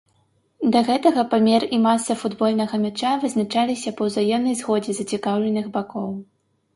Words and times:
Да 0.75 0.79
гэтага 0.85 1.23
памер 1.33 1.65
і 1.75 1.77
маса 1.83 2.15
футбольнага 2.21 2.79
мяча 2.85 3.11
вызначаліся 3.25 3.93
па 3.99 4.07
ўзаемнай 4.07 4.57
згодзе 4.63 4.91
зацікаўленых 5.01 5.69
бакоў. 5.77 6.09